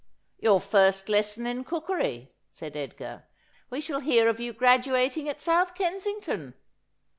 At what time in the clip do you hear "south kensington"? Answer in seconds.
5.41-6.55